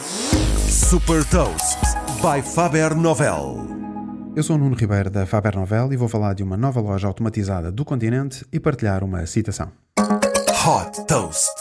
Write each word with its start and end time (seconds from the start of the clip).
Super 0.00 1.24
Toast 1.24 1.78
by 2.20 2.42
Faber 2.42 2.94
Novel. 2.94 3.66
Eu 4.36 4.42
sou 4.42 4.56
o 4.56 4.58
Nuno 4.58 4.76
Ribeiro 4.76 5.08
da 5.08 5.24
Faber 5.24 5.56
Novel 5.56 5.92
e 5.92 5.96
vou 5.96 6.08
falar 6.08 6.34
de 6.34 6.42
uma 6.42 6.56
nova 6.56 6.80
loja 6.80 7.06
automatizada 7.06 7.72
do 7.72 7.84
continente 7.84 8.44
e 8.52 8.60
partilhar 8.60 9.02
uma 9.02 9.24
citação. 9.24 9.72
Hot 9.98 11.06
Toast. 11.06 11.54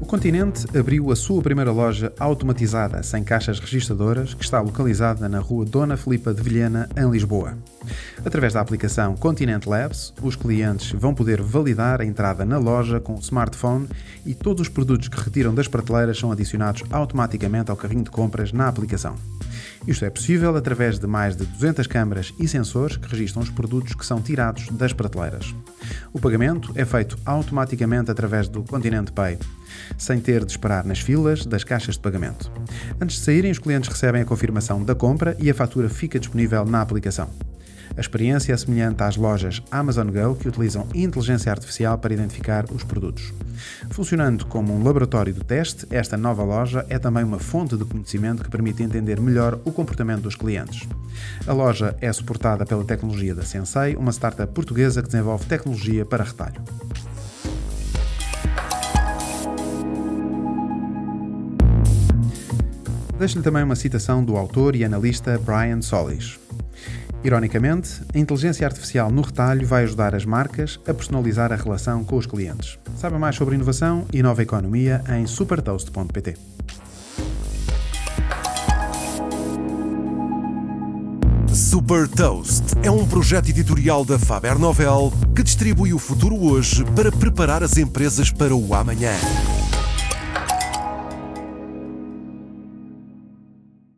O 0.00 0.06
Continente 0.06 0.66
abriu 0.78 1.10
a 1.10 1.16
sua 1.16 1.42
primeira 1.42 1.72
loja 1.72 2.12
automatizada 2.18 3.02
sem 3.02 3.24
caixas 3.24 3.58
registadoras, 3.58 4.34
que 4.34 4.44
está 4.44 4.60
localizada 4.60 5.28
na 5.28 5.40
rua 5.40 5.64
Dona 5.64 5.96
Filipa 5.96 6.32
de 6.32 6.42
Vilhena, 6.42 6.88
em 6.96 7.10
Lisboa. 7.10 7.56
Através 8.24 8.52
da 8.52 8.60
aplicação 8.60 9.16
Continente 9.16 9.68
Labs, 9.68 10.14
os 10.22 10.36
clientes 10.36 10.92
vão 10.92 11.12
poder 11.12 11.42
validar 11.42 12.00
a 12.00 12.04
entrada 12.04 12.44
na 12.44 12.56
loja 12.56 13.00
com 13.00 13.14
o 13.14 13.18
smartphone 13.18 13.88
e 14.24 14.32
todos 14.32 14.62
os 14.62 14.68
produtos 14.68 15.08
que 15.08 15.20
retiram 15.20 15.52
das 15.52 15.66
prateleiras 15.66 16.18
são 16.18 16.30
adicionados 16.30 16.84
automaticamente 16.90 17.70
ao 17.70 17.76
carrinho 17.76 18.04
de 18.04 18.10
compras 18.10 18.52
na 18.52 18.68
aplicação. 18.68 19.16
Isto 19.86 20.04
é 20.04 20.10
possível 20.10 20.56
através 20.56 21.00
de 21.00 21.06
mais 21.08 21.34
de 21.34 21.44
200 21.44 21.88
câmaras 21.88 22.32
e 22.38 22.46
sensores 22.46 22.96
que 22.96 23.08
registram 23.08 23.42
os 23.42 23.50
produtos 23.50 23.94
que 23.94 24.06
são 24.06 24.22
tirados 24.22 24.68
das 24.68 24.92
prateleiras. 24.92 25.52
O 26.12 26.20
pagamento 26.20 26.70
é 26.76 26.84
feito 26.84 27.18
automaticamente 27.26 28.08
através 28.08 28.48
do 28.48 28.62
Continente 28.62 29.10
Pay, 29.10 29.38
sem 29.98 30.20
ter 30.20 30.44
de 30.44 30.52
esperar 30.52 30.84
nas 30.84 31.00
filas 31.00 31.44
das 31.44 31.64
caixas 31.64 31.96
de 31.96 32.00
pagamento. 32.00 32.50
Antes 33.00 33.16
de 33.16 33.24
saírem, 33.24 33.50
os 33.50 33.58
clientes 33.58 33.88
recebem 33.88 34.22
a 34.22 34.26
confirmação 34.26 34.84
da 34.84 34.94
compra 34.94 35.36
e 35.40 35.50
a 35.50 35.54
fatura 35.54 35.88
fica 35.88 36.20
disponível 36.20 36.64
na 36.64 36.80
aplicação. 36.80 37.28
A 37.96 38.00
experiência 38.00 38.52
é 38.52 38.56
semelhante 38.56 39.02
às 39.02 39.16
lojas 39.16 39.62
Amazon 39.70 40.08
Go, 40.08 40.34
que 40.34 40.48
utilizam 40.48 40.86
inteligência 40.94 41.52
artificial 41.52 41.98
para 41.98 42.14
identificar 42.14 42.64
os 42.72 42.82
produtos. 42.82 43.32
Funcionando 43.90 44.46
como 44.46 44.74
um 44.74 44.82
laboratório 44.82 45.32
de 45.32 45.44
teste, 45.44 45.86
esta 45.90 46.16
nova 46.16 46.42
loja 46.42 46.86
é 46.88 46.98
também 46.98 47.22
uma 47.22 47.38
fonte 47.38 47.76
de 47.76 47.84
conhecimento 47.84 48.42
que 48.42 48.50
permite 48.50 48.82
entender 48.82 49.20
melhor 49.20 49.58
o 49.64 49.72
comportamento 49.72 50.22
dos 50.22 50.36
clientes. 50.36 50.88
A 51.46 51.52
loja 51.52 51.94
é 52.00 52.10
suportada 52.12 52.64
pela 52.64 52.84
tecnologia 52.84 53.34
da 53.34 53.42
Sensei, 53.42 53.94
uma 53.94 54.12
startup 54.12 54.52
portuguesa 54.52 55.02
que 55.02 55.08
desenvolve 55.08 55.44
tecnologia 55.44 56.04
para 56.06 56.24
retalho. 56.24 56.62
Deixo-lhe 63.18 63.44
também 63.44 63.62
uma 63.62 63.76
citação 63.76 64.24
do 64.24 64.36
autor 64.36 64.74
e 64.74 64.84
analista 64.84 65.38
Brian 65.38 65.80
Solis. 65.80 66.41
Ironicamente, 67.24 68.02
a 68.12 68.18
inteligência 68.18 68.66
artificial 68.66 69.10
no 69.10 69.22
retalho 69.22 69.66
vai 69.66 69.84
ajudar 69.84 70.14
as 70.14 70.24
marcas 70.24 70.80
a 70.86 70.92
personalizar 70.92 71.52
a 71.52 71.56
relação 71.56 72.02
com 72.04 72.16
os 72.16 72.26
clientes. 72.26 72.78
Saiba 72.96 73.18
mais 73.18 73.36
sobre 73.36 73.54
inovação 73.54 74.06
e 74.12 74.22
nova 74.22 74.42
economia 74.42 75.02
em 75.08 75.26
supertoast.pt. 75.26 76.36
Super 81.54 82.08
Toast 82.08 82.74
é 82.82 82.90
um 82.90 83.06
projeto 83.06 83.48
editorial 83.48 84.04
da 84.04 84.18
Faber 84.18 84.58
Novel 84.58 85.12
que 85.34 85.42
distribui 85.42 85.92
o 85.92 85.98
futuro 85.98 86.36
hoje 86.36 86.84
para 86.96 87.12
preparar 87.12 87.62
as 87.62 87.76
empresas 87.76 88.30
para 88.30 88.54
o 88.54 88.74
amanhã. 88.74 89.12